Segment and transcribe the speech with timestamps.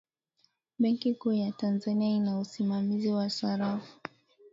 [0.79, 3.99] benki kuu ya tanzania ina usimamizi wa sarafu